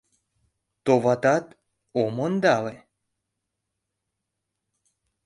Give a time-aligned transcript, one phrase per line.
[0.85, 1.45] —Товатат,
[2.01, 2.75] ом ондале!